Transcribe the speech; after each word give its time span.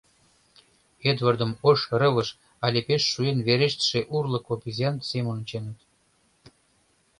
Эдвардым 1.09 1.51
ош 1.69 1.79
рывыж 1.99 2.29
але 2.65 2.79
пеш 2.87 3.01
шуэн 3.11 3.37
верештше 3.47 3.99
урлык 4.15 4.45
обезьян 4.53 4.95
семын 5.09 5.33
онченыт. 5.39 5.79